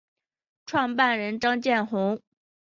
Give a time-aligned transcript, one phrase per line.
[0.65, 2.19] 创办人张建宏。